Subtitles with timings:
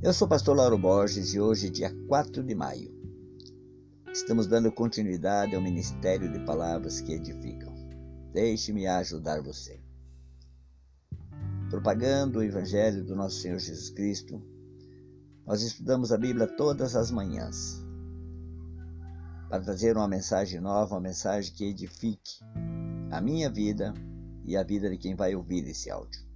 [0.00, 2.94] Eu sou o pastor Lauro Borges e hoje, dia 4 de maio,
[4.12, 7.74] estamos dando continuidade ao ministério de palavras que edificam.
[8.32, 9.80] Deixe-me ajudar você.
[11.68, 14.40] Propagando o Evangelho do nosso Senhor Jesus Cristo,
[15.44, 17.84] nós estudamos a Bíblia todas as manhãs
[19.48, 22.38] para trazer uma mensagem nova, uma mensagem que edifique
[23.10, 23.92] a minha vida
[24.44, 26.27] e a vida de quem vai ouvir esse áudio.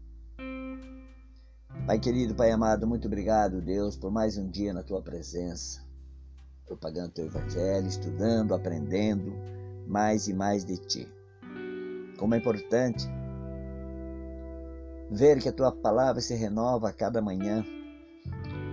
[1.85, 5.81] Pai querido, Pai amado, muito obrigado, Deus, por mais um dia na tua presença,
[6.65, 9.33] propagando teu evangelho, estudando, aprendendo
[9.89, 11.09] mais e mais de ti.
[12.17, 13.05] Como é importante
[15.11, 17.65] ver que a tua palavra se renova a cada manhã.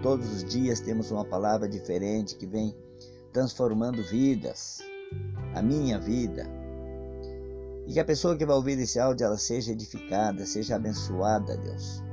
[0.04, 2.78] Todos os dias temos uma palavra diferente que vem
[3.34, 4.84] transformando vidas,
[5.56, 6.46] a minha vida.
[7.88, 12.08] E que a pessoa que vai ouvir esse áudio ela seja edificada, seja abençoada, Deus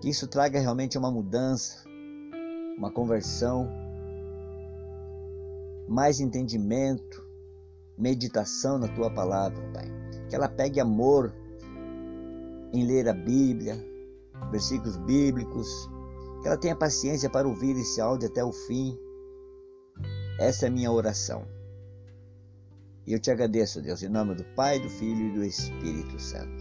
[0.00, 1.84] que isso traga realmente uma mudança,
[2.76, 3.68] uma conversão,
[5.86, 7.22] mais entendimento,
[7.98, 9.86] meditação na tua palavra, Pai.
[10.28, 11.34] Que ela pegue amor
[12.72, 13.76] em ler a Bíblia,
[14.50, 15.68] versículos bíblicos,
[16.40, 18.96] que ela tenha paciência para ouvir esse áudio até o fim.
[20.38, 21.44] Essa é a minha oração.
[23.06, 26.59] E eu te agradeço, Deus, em nome do Pai, do Filho e do Espírito Santo.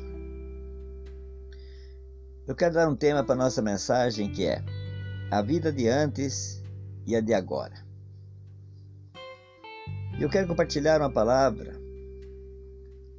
[2.49, 4.63] Eu quero dar um tema para nossa mensagem que é
[5.29, 6.63] a vida de antes
[7.05, 7.75] e a de agora.
[10.19, 11.79] Eu quero compartilhar uma palavra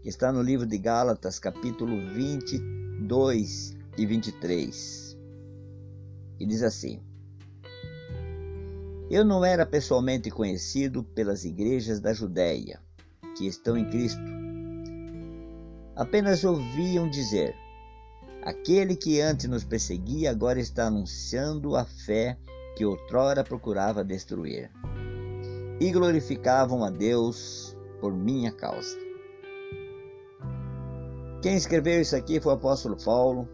[0.03, 5.17] que está no livro de Gálatas, capítulo 22 e 23.
[6.41, 7.01] E diz assim:
[9.08, 12.81] Eu não era pessoalmente conhecido pelas igrejas da Judéia,
[13.39, 14.20] que estão em Cristo.
[15.95, 17.55] Apenas ouviam dizer:
[18.42, 22.39] Aquele que antes nos perseguia agora está anunciando a fé
[22.74, 24.70] que outrora procurava destruir.
[25.78, 28.96] E glorificavam a Deus por minha causa.
[31.42, 33.48] Quem escreveu isso aqui foi o apóstolo Paulo.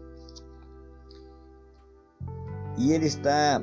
[2.77, 3.61] E ele está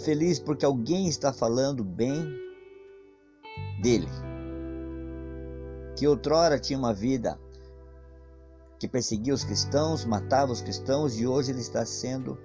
[0.00, 2.26] feliz porque alguém está falando bem
[3.82, 4.08] dele.
[5.96, 7.38] Que outrora tinha uma vida
[8.84, 12.38] que perseguia os cristãos, matava os cristãos e hoje ele está sendo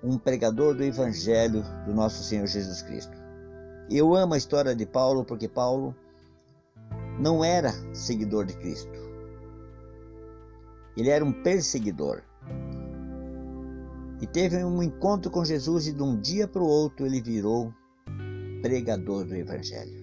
[0.00, 3.18] um pregador do Evangelho do nosso Senhor Jesus Cristo.
[3.90, 5.92] Eu amo a história de Paulo porque Paulo
[7.18, 8.96] não era seguidor de Cristo.
[10.96, 12.22] Ele era um perseguidor.
[14.20, 17.74] E teve um encontro com Jesus e de um dia para o outro ele virou
[18.62, 19.97] pregador do Evangelho.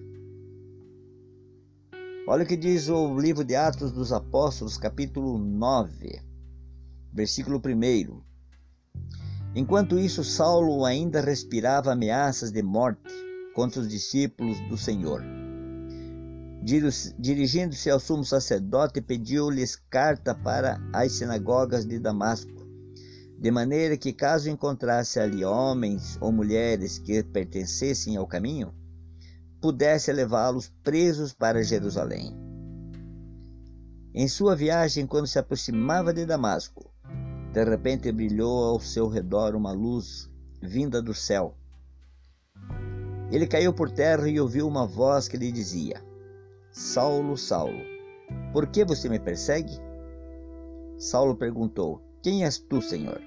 [2.28, 6.20] Olha o que diz o livro de Atos dos Apóstolos, capítulo 9,
[7.12, 8.20] versículo 1.
[9.54, 13.14] Enquanto isso, Saulo ainda respirava ameaças de morte
[13.54, 15.22] contra os discípulos do Senhor.
[17.16, 22.66] Dirigindo-se ao sumo sacerdote, pediu-lhes carta para as sinagogas de Damasco,
[23.38, 28.74] de maneira que, caso encontrasse ali homens ou mulheres que pertencessem ao caminho,
[29.60, 32.34] pudesse levá-los presos para Jerusalém.
[34.14, 36.90] Em sua viagem, quando se aproximava de Damasco,
[37.52, 40.30] de repente brilhou ao seu redor uma luz
[40.62, 41.54] vinda do céu.
[43.30, 46.02] Ele caiu por terra e ouviu uma voz que lhe dizia:
[46.70, 47.82] Saulo, Saulo,
[48.52, 49.72] por que você me persegue?
[50.98, 53.20] Saulo perguntou: Quem és tu, Senhor?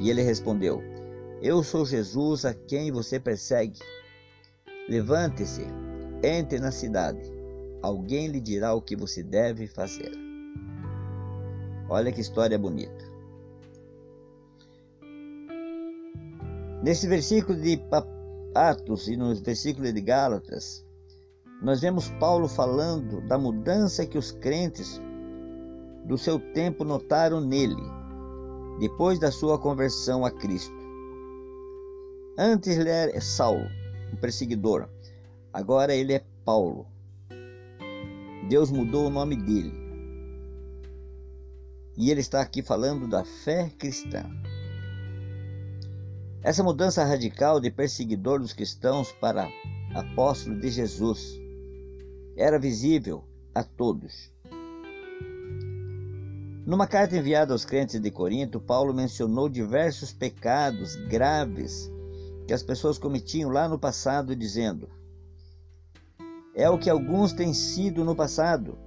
[0.00, 0.82] E ele respondeu:
[1.40, 3.80] Eu sou Jesus a quem você persegue.
[4.88, 5.66] Levante-se,
[6.22, 7.20] entre na cidade.
[7.82, 10.12] Alguém lhe dirá o que você deve fazer.
[11.88, 13.04] Olha que história bonita.
[16.82, 17.80] Nesse versículo de
[18.54, 20.84] Atos e nos versículos de Gálatas,
[21.60, 25.00] nós vemos Paulo falando da mudança que os crentes
[26.04, 27.82] do seu tempo notaram nele,
[28.78, 30.76] depois da sua conversão a Cristo.
[32.38, 33.66] Antes ele era Saulo,
[34.12, 34.88] um perseguidor.
[35.52, 36.86] Agora ele é Paulo.
[38.48, 39.72] Deus mudou o nome dele.
[41.96, 44.24] E ele está aqui falando da fé cristã.
[46.42, 49.48] Essa mudança radical de perseguidor dos cristãos para
[49.94, 51.40] apóstolo de Jesus
[52.36, 53.24] era visível
[53.54, 54.30] a todos.
[56.66, 61.90] Numa carta enviada aos crentes de Corinto, Paulo mencionou diversos pecados graves
[62.46, 64.88] que as pessoas cometiam lá no passado, dizendo:
[66.54, 68.78] É o que alguns têm sido no passado,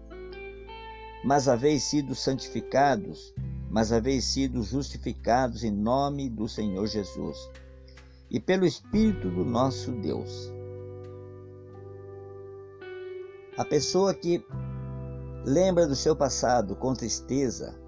[1.24, 3.34] mas haveis sido santificados
[3.70, 7.50] mas haveis sido justificados em nome do Senhor Jesus
[8.30, 10.52] e pelo Espírito do nosso Deus.
[13.58, 14.44] A pessoa que
[15.46, 17.80] lembra do seu passado com tristeza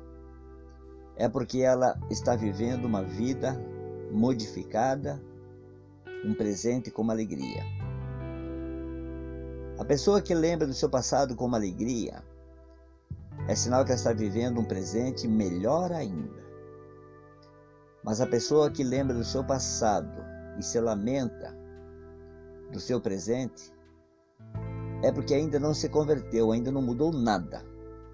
[1.16, 3.60] é porque ela está vivendo uma vida
[4.12, 5.22] modificada,
[6.24, 7.64] um presente com alegria.
[9.80, 12.24] A pessoa que lembra do seu passado com alegria
[13.48, 16.42] é sinal que ela está vivendo um presente melhor ainda.
[18.04, 20.24] Mas a pessoa que lembra do seu passado
[20.60, 21.56] e se lamenta
[22.72, 23.74] do seu presente
[25.04, 27.66] é porque ainda não se converteu, ainda não mudou nada.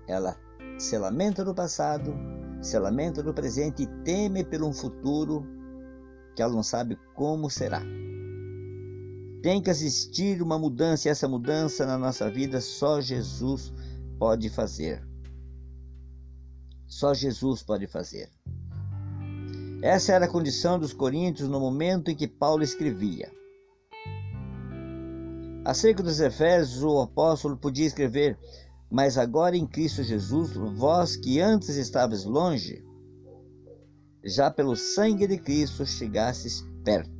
[0.07, 0.37] Ela
[0.77, 2.13] se lamenta do passado,
[2.61, 5.45] se lamenta do presente e teme pelo um futuro
[6.37, 7.81] que ela não sabe como será.
[9.41, 13.73] Tem que existir uma mudança e essa mudança na nossa vida só Jesus
[14.19, 15.03] pode fazer.
[16.85, 18.29] Só Jesus pode fazer.
[19.81, 23.31] Essa era a condição dos coríntios no momento em que Paulo escrevia.
[25.65, 28.37] Acerca dos Efésios, o apóstolo podia escrever:
[28.91, 32.85] Mas agora em Cristo Jesus, vós que antes estavas longe,
[34.23, 37.17] já pelo sangue de Cristo chegastes perto.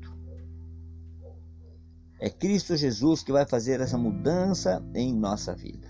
[2.20, 5.88] É Cristo Jesus que vai fazer essa mudança em nossa vida.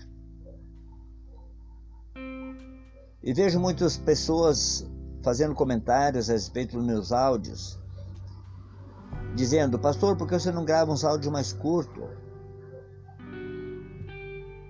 [3.22, 4.86] E vejo muitas pessoas
[5.22, 7.78] fazendo comentários a respeito dos meus áudios,
[9.34, 12.04] dizendo: Pastor, por que você não grava uns áudios mais curtos?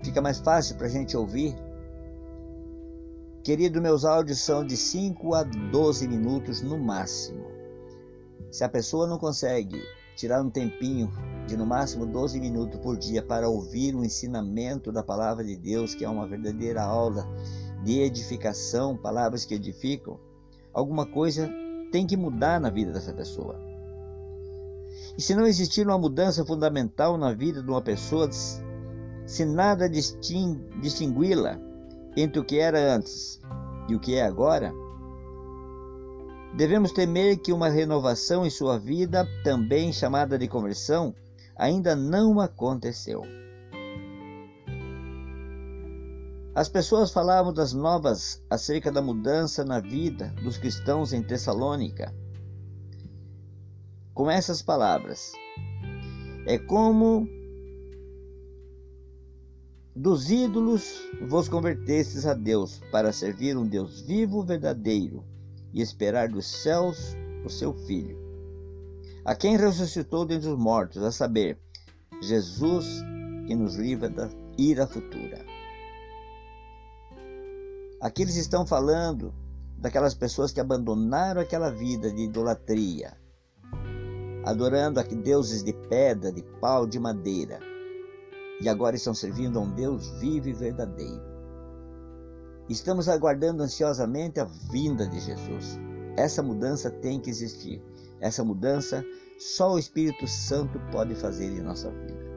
[0.02, 1.54] Fica mais fácil para a gente ouvir.
[3.48, 7.46] Querido, meus áudios são de 5 a 12 minutos no máximo.
[8.50, 9.80] Se a pessoa não consegue
[10.14, 11.10] tirar um tempinho
[11.46, 15.94] de no máximo 12 minutos por dia para ouvir o ensinamento da palavra de Deus,
[15.94, 17.26] que é uma verdadeira aula
[17.82, 20.20] de edificação, palavras que edificam,
[20.74, 21.50] alguma coisa
[21.90, 23.58] tem que mudar na vida dessa pessoa.
[25.16, 31.66] E se não existir uma mudança fundamental na vida de uma pessoa, se nada distingui-la
[32.20, 33.40] entre o que era antes
[33.88, 34.72] e o que é agora,
[36.56, 41.14] devemos temer que uma renovação em sua vida, também chamada de conversão,
[41.56, 43.22] ainda não aconteceu.
[46.54, 52.12] As pessoas falavam das novas acerca da mudança na vida dos cristãos em Tessalônica.
[54.12, 55.32] Com essas palavras:
[56.46, 57.28] É como
[59.98, 65.24] dos ídolos vos convertestes a Deus, para servir um Deus vivo, verdadeiro,
[65.74, 68.16] e esperar dos céus o seu Filho,
[69.24, 71.58] a quem ressuscitou dentre os mortos, a saber,
[72.22, 73.02] Jesus
[73.48, 75.44] que nos livra da ira futura.
[78.00, 79.34] Aqui eles estão falando
[79.76, 83.16] daquelas pessoas que abandonaram aquela vida de idolatria,
[84.44, 87.58] adorando a deuses de pedra, de pau, de madeira
[88.60, 91.22] e agora estão servindo a um Deus vivo e verdadeiro.
[92.68, 95.78] Estamos aguardando ansiosamente a vinda de Jesus.
[96.16, 97.82] Essa mudança tem que existir.
[98.20, 99.04] Essa mudança
[99.38, 102.28] só o Espírito Santo pode fazer em nossa vida.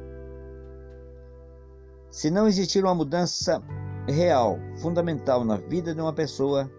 [2.09, 3.61] Se não existir uma mudança
[4.07, 6.69] real, fundamental na vida de uma pessoa,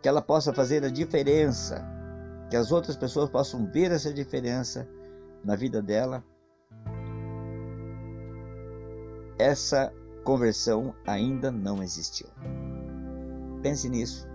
[0.00, 1.84] que ela possa fazer a diferença,
[2.50, 4.88] que as outras pessoas possam ver essa diferença
[5.44, 6.24] na vida dela,
[9.42, 9.92] essa
[10.24, 12.28] conversão ainda não existiu.
[13.60, 14.26] Pense nisso.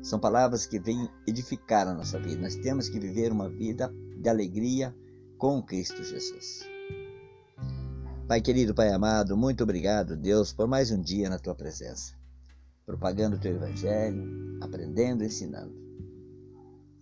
[0.00, 2.40] São palavras que vêm edificar a nossa vida.
[2.40, 4.94] Nós temos que viver uma vida de alegria
[5.38, 6.60] com Cristo Jesus.
[8.28, 12.14] Pai querido, Pai amado, muito obrigado, Deus, por mais um dia na tua presença,
[12.86, 15.74] propagando o teu evangelho, aprendendo, ensinando.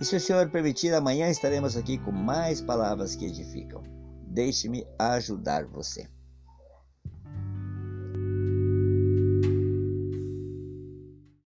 [0.01, 3.83] E se o Senhor permitir, amanhã estaremos aqui com mais palavras que edificam.
[4.27, 6.09] Deixe-me ajudar você.